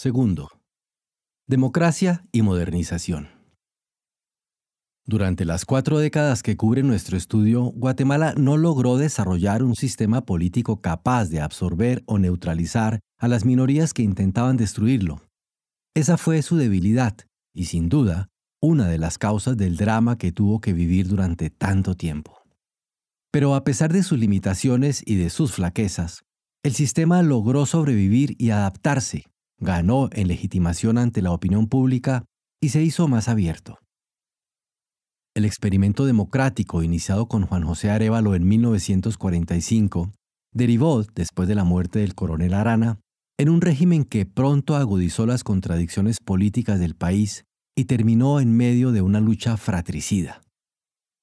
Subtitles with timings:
[0.00, 0.48] Segundo,
[1.48, 3.30] democracia y modernización.
[5.04, 10.80] Durante las cuatro décadas que cubre nuestro estudio, Guatemala no logró desarrollar un sistema político
[10.80, 15.20] capaz de absorber o neutralizar a las minorías que intentaban destruirlo.
[15.96, 17.16] Esa fue su debilidad
[17.52, 18.28] y sin duda
[18.62, 22.40] una de las causas del drama que tuvo que vivir durante tanto tiempo.
[23.32, 26.22] Pero a pesar de sus limitaciones y de sus flaquezas,
[26.62, 29.24] el sistema logró sobrevivir y adaptarse,
[29.58, 32.24] ganó en legitimación ante la opinión pública
[32.60, 33.78] y se hizo más abierto.
[35.34, 40.10] El experimento democrático iniciado con Juan José Arevalo en 1945
[40.52, 42.98] derivó, después de la muerte del coronel Arana,
[43.38, 47.44] en un régimen que pronto agudizó las contradicciones políticas del país
[47.76, 50.40] y terminó en medio de una lucha fratricida.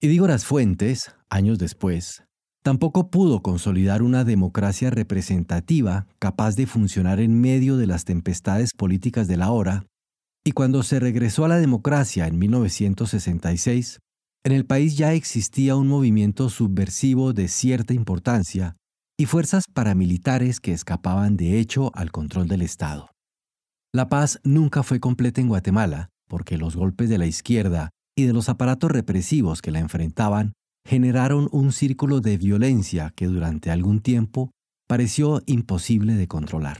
[0.00, 2.24] Y Dígoras Fuentes, años después,
[2.62, 9.28] tampoco pudo consolidar una democracia representativa capaz de funcionar en medio de las tempestades políticas
[9.28, 9.84] de la hora
[10.44, 14.00] y cuando se regresó a la democracia en 1966,
[14.44, 18.76] en el país ya existía un movimiento subversivo de cierta importancia
[19.18, 23.10] y fuerzas paramilitares que escapaban de hecho al control del Estado.
[23.92, 28.32] La paz nunca fue completa en Guatemala, porque los golpes de la izquierda y de
[28.32, 34.50] los aparatos represivos que la enfrentaban generaron un círculo de violencia que durante algún tiempo
[34.88, 36.78] pareció imposible de controlar.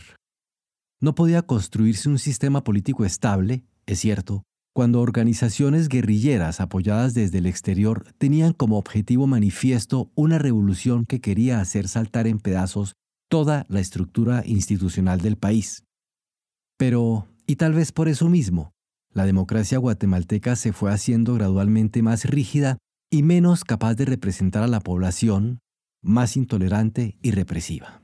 [1.00, 4.42] No podía construirse un sistema político estable, es cierto,
[4.74, 11.60] cuando organizaciones guerrilleras apoyadas desde el exterior tenían como objetivo manifiesto una revolución que quería
[11.60, 12.94] hacer saltar en pedazos
[13.28, 15.84] toda la estructura institucional del país.
[16.76, 18.72] Pero, y tal vez por eso mismo,
[19.12, 22.78] la democracia guatemalteca se fue haciendo gradualmente más rígida
[23.10, 25.58] y menos capaz de representar a la población,
[26.02, 28.00] más intolerante y represiva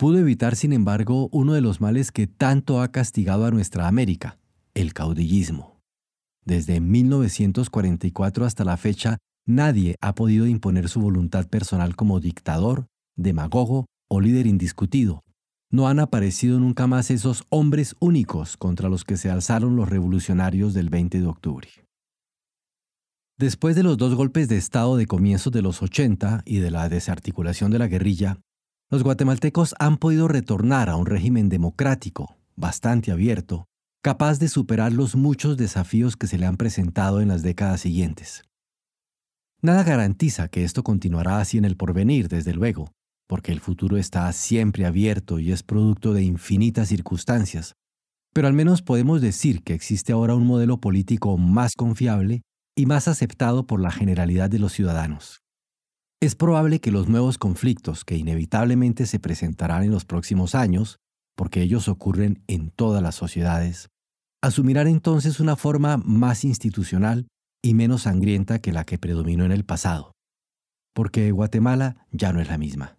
[0.00, 4.38] pudo evitar, sin embargo, uno de los males que tanto ha castigado a nuestra América,
[4.72, 5.78] el caudillismo.
[6.42, 13.84] Desde 1944 hasta la fecha, nadie ha podido imponer su voluntad personal como dictador, demagogo
[14.08, 15.20] o líder indiscutido.
[15.70, 20.72] No han aparecido nunca más esos hombres únicos contra los que se alzaron los revolucionarios
[20.72, 21.68] del 20 de octubre.
[23.40, 26.90] Después de los dos golpes de Estado de comienzos de los 80 y de la
[26.90, 28.38] desarticulación de la guerrilla,
[28.90, 33.64] los guatemaltecos han podido retornar a un régimen democrático, bastante abierto,
[34.02, 38.42] capaz de superar los muchos desafíos que se le han presentado en las décadas siguientes.
[39.62, 42.92] Nada garantiza que esto continuará así en el porvenir, desde luego,
[43.26, 47.72] porque el futuro está siempre abierto y es producto de infinitas circunstancias,
[48.34, 52.42] pero al menos podemos decir que existe ahora un modelo político más confiable
[52.80, 55.42] y más aceptado por la generalidad de los ciudadanos.
[56.18, 60.98] Es probable que los nuevos conflictos que inevitablemente se presentarán en los próximos años,
[61.36, 63.90] porque ellos ocurren en todas las sociedades,
[64.42, 67.28] asumirán entonces una forma más institucional
[67.62, 70.12] y menos sangrienta que la que predominó en el pasado,
[70.94, 72.96] porque Guatemala ya no es la misma.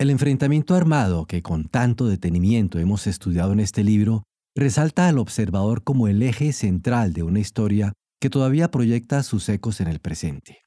[0.00, 4.24] El enfrentamiento armado que con tanto detenimiento hemos estudiado en este libro
[4.54, 9.80] resalta al observador como el eje central de una historia que todavía proyecta sus ecos
[9.80, 10.62] en el presente.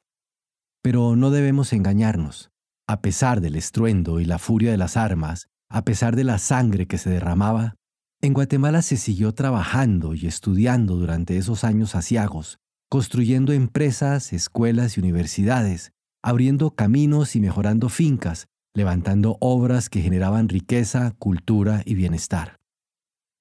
[0.81, 2.49] Pero no debemos engañarnos.
[2.87, 6.85] A pesar del estruendo y la furia de las armas, a pesar de la sangre
[6.85, 7.75] que se derramaba,
[8.21, 12.59] en Guatemala se siguió trabajando y estudiando durante esos años asiagos,
[12.89, 15.91] construyendo empresas, escuelas y universidades,
[16.23, 22.57] abriendo caminos y mejorando fincas, levantando obras que generaban riqueza, cultura y bienestar.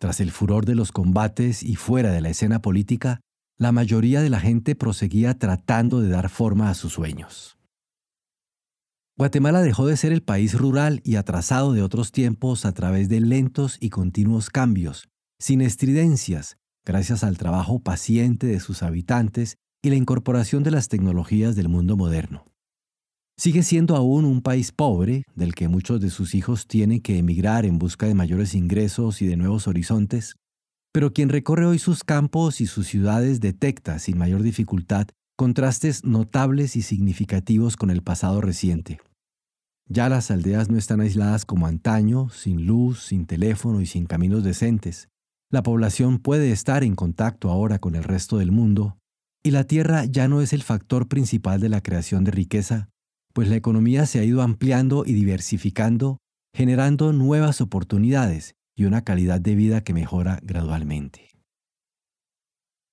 [0.05, 3.21] Tras el furor de los combates y fuera de la escena política,
[3.57, 7.57] la mayoría de la gente proseguía tratando de dar forma a sus sueños.
[9.17, 13.21] Guatemala dejó de ser el país rural y atrasado de otros tiempos a través de
[13.21, 19.97] lentos y continuos cambios, sin estridencias, gracias al trabajo paciente de sus habitantes y la
[19.97, 22.45] incorporación de las tecnologías del mundo moderno.
[23.37, 27.67] Sigue siendo aún un país pobre, del que muchos de sus hijos tienen que emigrar
[27.67, 30.37] en busca de mayores ingresos y de nuevos horizontes,
[30.93, 36.77] pero quien recorre hoy sus campos y sus ciudades detecta sin mayor dificultad contrastes notables
[36.77, 39.01] y significativos con el pasado reciente.
[39.89, 44.45] Ya las aldeas no están aisladas como antaño, sin luz, sin teléfono y sin caminos
[44.45, 45.09] decentes.
[45.51, 48.97] La población puede estar en contacto ahora con el resto del mundo,
[49.43, 52.89] y la tierra ya no es el factor principal de la creación de riqueza,
[53.35, 56.19] pues la economía se ha ido ampliando y diversificando,
[56.55, 61.31] generando nuevas oportunidades y una calidad de vida que mejora gradualmente.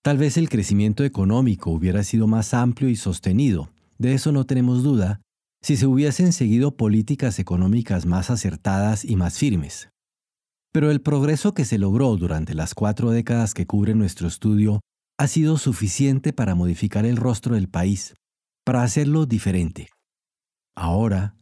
[0.04, 4.82] Tal vez el crecimiento económico hubiera sido más amplio y sostenido, de eso no tenemos
[4.82, 5.22] duda,
[5.62, 9.90] si se hubiesen seguido políticas económicas más acertadas y más firmes.
[10.74, 14.80] Pero el progreso que se logró durante las cuatro décadas que cubre nuestro estudio
[15.20, 18.16] ha sido suficiente para modificar el rostro del país,
[18.66, 19.90] para hacerlo diferente.
[20.76, 21.36] Ahora,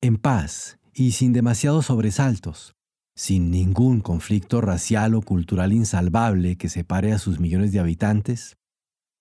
[0.00, 2.74] en paz y sin demasiados sobresaltos,
[3.14, 8.56] sin ningún conflicto racial o cultural insalvable que separe a sus millones de habitantes,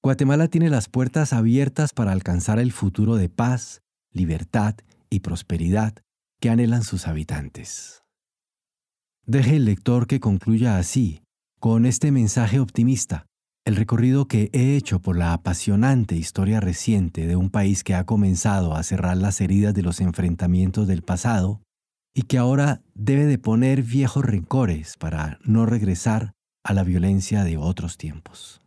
[0.03, 3.81] Guatemala tiene las puertas abiertas para alcanzar el futuro de paz,
[4.11, 4.75] libertad
[5.09, 5.93] y prosperidad
[6.39, 8.03] que anhelan sus habitantes.
[9.27, 11.21] Deje el lector que concluya así,
[11.59, 13.27] con este mensaje optimista,
[13.65, 18.05] el recorrido que he hecho por la apasionante historia reciente de un país que ha
[18.05, 21.61] comenzado a cerrar las heridas de los enfrentamientos del pasado
[22.13, 27.57] y que ahora debe de poner viejos rencores para no regresar a la violencia de
[27.57, 28.60] otros tiempos.